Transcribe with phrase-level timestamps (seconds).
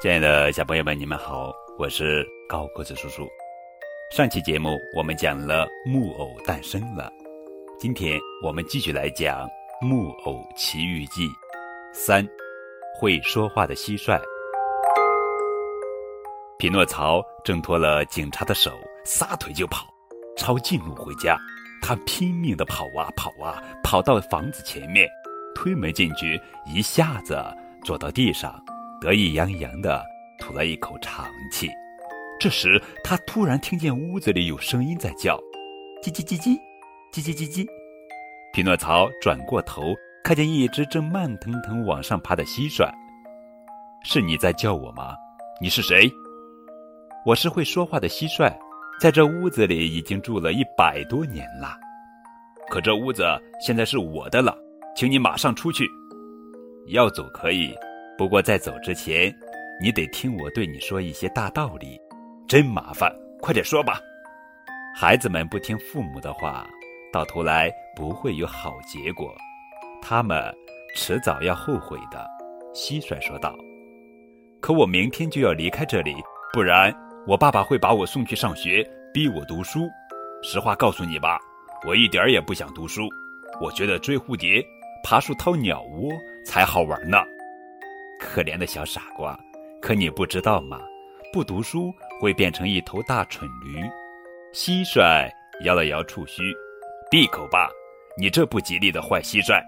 [0.00, 3.28] 亲爱的小朋友们，你们好，我是高个子叔叔。
[4.12, 7.12] 上期节目我们讲了木偶诞生了，
[7.80, 9.44] 今天我们继续来讲
[9.84, 11.26] 《木偶奇遇记》
[11.92, 12.24] 三，
[12.96, 14.20] 会说话的蟋蟀。
[16.60, 18.70] 匹诺曹挣脱了警察的手，
[19.04, 19.84] 撒腿就跑，
[20.36, 21.36] 抄近路回家。
[21.82, 25.08] 他拼命地跑啊跑啊，跑到房子前面，
[25.56, 26.40] 推门进去，
[26.72, 27.36] 一下子
[27.84, 28.64] 坐到地上。
[29.00, 30.04] 得意洋洋地
[30.40, 31.70] 吐了一口长气，
[32.40, 35.38] 这时他突然听见屋子里有声音在叫
[36.02, 36.58] ：“叽叽叽叽，
[37.12, 37.64] 叽叽叽叽。”
[38.52, 39.94] 匹诺曹转过头，
[40.24, 42.90] 看见一只正慢腾腾往上爬的蟋蟀。
[44.04, 45.14] “是你在叫我吗？
[45.60, 46.10] 你是谁
[47.24, 48.52] ？”“我是会说话的蟋蟀，
[49.00, 51.76] 在这屋子里已经住了一百多年了。
[52.68, 53.24] 可这屋子
[53.64, 54.56] 现在是我的了，
[54.96, 55.88] 请你马上出去。
[56.88, 57.72] 要走可以。”
[58.18, 59.32] 不过在走之前，
[59.80, 61.96] 你得听我对你说一些大道理，
[62.48, 64.00] 真麻烦，快点说吧。
[64.92, 66.66] 孩子们不听父母的话，
[67.12, 69.32] 到头来不会有好结果，
[70.02, 70.52] 他们
[70.96, 72.26] 迟早要后悔的。
[72.74, 73.54] 蟋蟀说道。
[74.60, 76.16] 可我明天就要离开这里，
[76.52, 76.92] 不然
[77.24, 79.88] 我爸爸会把我送去上学，逼我读书。
[80.42, 81.38] 实话告诉你吧，
[81.86, 83.08] 我一点儿也不想读书，
[83.60, 84.60] 我觉得追蝴蝶、
[85.04, 86.10] 爬树掏鸟窝
[86.44, 87.22] 才好玩呢。
[88.18, 89.38] 可怜的小傻瓜，
[89.80, 90.80] 可你不知道吗？
[91.32, 93.82] 不读书会变成一头大蠢驴。
[94.52, 95.30] 蟋蟀
[95.64, 96.42] 摇了摇触须，
[97.10, 97.68] 闭口吧，
[98.16, 99.62] 你这不吉利的坏蟋蟀。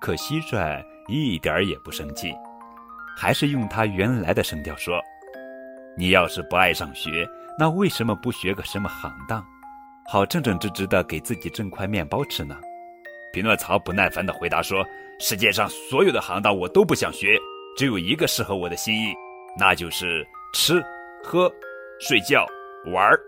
[0.00, 2.34] 可蟋蟀一点儿也不生气，
[3.16, 4.98] 还是用它原来的声调说
[5.96, 9.44] ：“你要是不爱上学，那为什么不学个什么行当，
[10.06, 12.58] 好正正直直的给自己挣块面包吃呢？”
[13.32, 14.84] 匹诺曹不耐烦地回答说
[15.20, 17.38] ：“世界上所有的行当我都不想学。”
[17.80, 19.14] 只有一个适合我的心意，
[19.58, 20.84] 那就是吃、
[21.24, 21.50] 喝、
[21.98, 22.46] 睡觉、
[22.92, 23.18] 玩儿。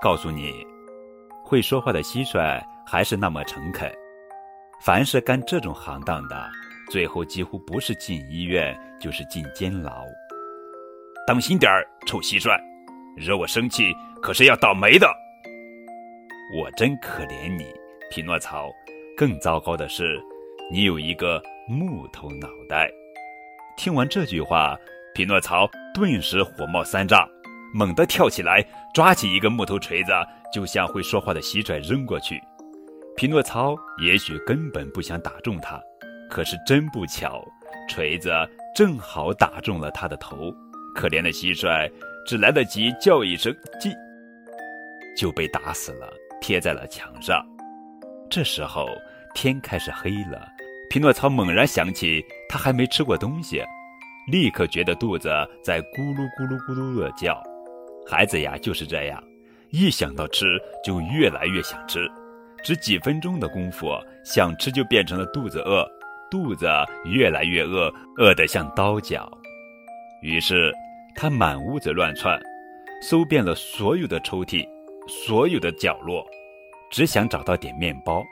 [0.00, 0.66] 告诉你，
[1.44, 3.88] 会说话的蟋蟀还是那么诚恳。
[4.84, 6.50] 凡是干这种行当的，
[6.90, 9.92] 最后几乎不是进医院，就是进监牢。
[11.24, 12.60] 当心点儿，臭蟋蟀，
[13.16, 15.06] 惹我生气可是要倒霉的。
[16.60, 17.72] 我真可怜你，
[18.10, 18.68] 匹诺曹。
[19.16, 20.20] 更糟糕的是，
[20.68, 22.90] 你有一个木头脑袋。
[23.76, 24.76] 听完这句话，
[25.14, 27.28] 匹诺曹顿时火冒三丈，
[27.74, 30.12] 猛地跳起来，抓起一个木头锤子，
[30.52, 32.40] 就向会说话的蟋蟀扔过去。
[33.16, 35.80] 匹诺曹也许根本不想打中它，
[36.30, 37.44] 可是真不巧，
[37.88, 38.30] 锤子
[38.74, 40.52] 正好打中了他的头。
[40.94, 41.90] 可怜的蟋蟀
[42.26, 43.92] 只来得及叫一声“叽”，
[45.16, 47.44] 就被打死了，贴在了墙上。
[48.30, 48.86] 这时候
[49.34, 50.46] 天开始黑了。
[50.90, 53.62] 匹诺曹猛然想起，他还没吃过东西，
[54.30, 55.30] 立刻觉得肚子
[55.64, 57.42] 在咕噜咕噜咕噜的叫。
[58.06, 59.24] 孩子呀，就是这样，
[59.70, 62.06] 一想到吃就越来越想吃。
[62.62, 65.90] 只几分钟的功夫，想吃就变成了肚子饿，
[66.30, 66.68] 肚子
[67.06, 69.26] 越来越饿，饿得像刀绞。
[70.20, 70.70] 于是
[71.16, 72.38] 他满屋子乱窜，
[73.00, 74.68] 搜遍了所有的抽屉，
[75.08, 76.22] 所有的角落，
[76.90, 78.22] 只想找到点面包。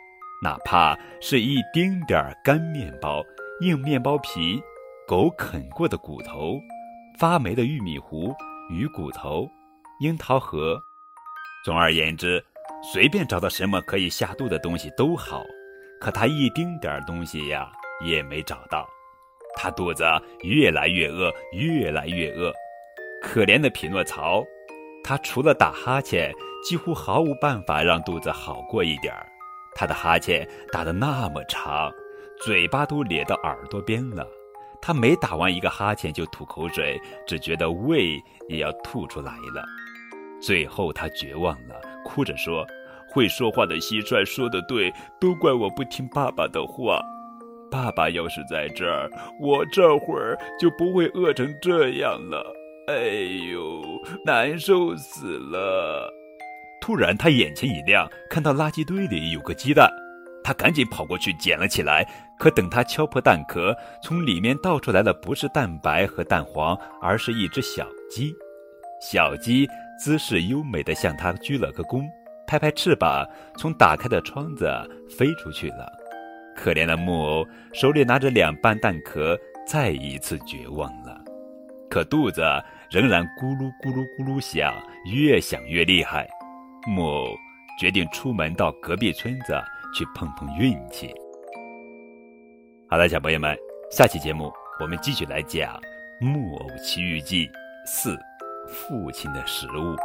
[0.42, 3.22] 哪怕是一丁点儿干面包、
[3.60, 4.62] 硬面包皮、
[5.06, 6.58] 狗啃过的骨头、
[7.18, 8.34] 发霉的玉米糊、
[8.70, 9.46] 鱼骨头、
[10.00, 10.80] 樱桃核，
[11.62, 12.42] 总而言之，
[12.82, 15.44] 随便找到什么可以下肚的东西都好。
[16.00, 17.70] 可他一丁点儿东西呀
[18.02, 18.88] 也没找到，
[19.54, 20.04] 他肚子
[20.40, 22.50] 越来越饿，越来越饿。
[23.20, 24.42] 可怜的匹诺曹，
[25.04, 26.32] 他除了打哈欠，
[26.64, 29.30] 几乎毫无办法让肚子好过一点儿。
[29.74, 31.92] 他的哈欠打得那么长，
[32.44, 34.26] 嘴巴都咧到耳朵边了。
[34.82, 38.14] 他每打完一个哈欠就吐口水，只觉得胃
[38.48, 39.62] 也要吐出来了。
[40.40, 42.66] 最后他绝望了，哭着说
[43.12, 44.90] ：“会说话的蟋蟀说的对，
[45.20, 47.02] 都怪我不听爸爸的话。
[47.70, 52.42] 爸爸要是在这儿，我这会儿就不会饿成这样了。
[52.88, 52.94] 哎
[53.52, 53.82] 呦，
[54.24, 56.10] 难受死了！”
[56.80, 59.92] 突然，他眼前一亮，看到垃圾堆里有个鸡蛋，
[60.42, 62.06] 他赶紧跑过去捡了起来。
[62.38, 68.34] 可等他敲破蛋壳，从里面倒出来的不是蛋白和蛋黄，而是一只小鸡。
[69.02, 69.68] 小鸡
[70.02, 72.02] 姿势优美地向他鞠了个躬，
[72.46, 73.28] 拍拍翅膀，
[73.58, 74.66] 从打开的窗子
[75.18, 75.92] 飞出去了。
[76.56, 81.18] 可怜的木偶手里拿着两半蛋壳，再一次绝望了。
[81.90, 82.42] 可肚子
[82.90, 84.74] 仍然咕噜咕噜咕噜响，
[85.12, 86.26] 越响越厉害。
[86.86, 87.36] 木偶
[87.78, 89.60] 决定出门到隔壁村子
[89.92, 91.12] 去碰碰运气。
[92.88, 93.56] 好了，小朋友们，
[93.90, 95.80] 下期节目我们继续来讲
[96.24, 97.46] 《木偶奇遇记》
[97.86, 98.18] 四，
[98.66, 99.96] 父亲的食物。